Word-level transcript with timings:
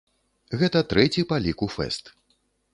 Гэта 0.61 0.81
трэці 0.95 1.27
па 1.33 1.39
ліку 1.45 1.71
фэст. 1.77 2.13